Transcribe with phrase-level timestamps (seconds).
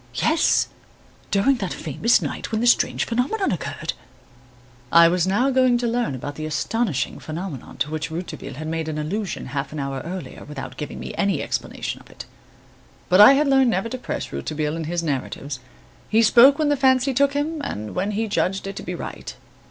[0.15, 0.69] "Yes,
[1.29, 3.93] during that famous night when the strange phenomenon occurred."
[4.91, 8.89] I was now going to learn about the astonishing phenomenon to which Rouletabille had made
[8.89, 12.25] allusion half an hour earlier without giving me any explanation of it.
[13.09, 15.59] But I had learned never to press Rouletabille in his narratives.
[16.09, 19.35] He spoke when the fancy took him and when he judged it to be right.